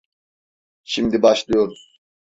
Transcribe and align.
Şimdi 0.83 1.21
başlıyoruz. 1.21 1.99